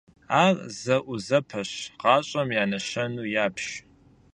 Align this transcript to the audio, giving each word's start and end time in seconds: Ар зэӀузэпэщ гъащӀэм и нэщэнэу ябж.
Ар 0.43 0.55
зэӀузэпэщ 0.81 1.71
гъащӀэм 2.01 2.49
и 2.53 2.57
нэщэнэу 2.69 3.31
ябж. 3.45 3.63